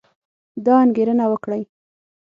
[0.65, 1.63] دا انګېرنه وکړئ